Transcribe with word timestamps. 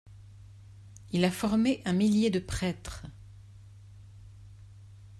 Il 1.11 1.23
a 1.25 1.29
formé 1.29 1.83
un 1.85 1.93
millier 1.93 2.31
de 2.31 2.39
prêtres. 2.39 3.05